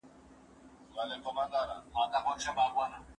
[0.95, 3.03] زه له سهاره کتابتون ته راځم!؟